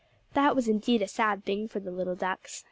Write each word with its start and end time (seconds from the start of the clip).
That 0.33 0.55
was 0.55 0.67
indeed 0.67 1.03
a 1.03 1.07
sad 1.07 1.45
thing 1.45 1.67
for 1.67 1.79
the 1.79 1.91
little 1.91 2.15
ducks. 2.15 2.59